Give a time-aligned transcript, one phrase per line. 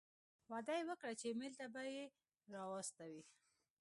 [0.51, 2.03] وعده یې وکړه چې ایمېل ته به یې
[2.53, 3.23] را واستوي.